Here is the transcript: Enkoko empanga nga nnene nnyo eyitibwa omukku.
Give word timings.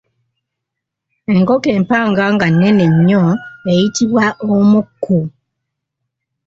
Enkoko 1.33 1.67
empanga 1.77 2.23
nga 2.33 2.47
nnene 2.53 2.85
nnyo 2.93 3.23
eyitibwa 3.71 4.25
omukku. 4.53 5.17